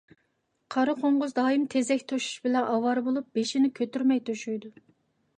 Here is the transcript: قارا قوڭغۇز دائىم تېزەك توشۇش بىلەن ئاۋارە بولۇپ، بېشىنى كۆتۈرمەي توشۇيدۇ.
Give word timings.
قارا 0.75 0.93
قوڭغۇز 1.01 1.33
دائىم 1.39 1.67
تېزەك 1.73 2.01
توشۇش 2.11 2.37
بىلەن 2.47 2.69
ئاۋارە 2.69 3.03
بولۇپ، 3.09 3.27
بېشىنى 3.39 3.69
كۆتۈرمەي 3.81 4.23
توشۇيدۇ. 4.31 4.73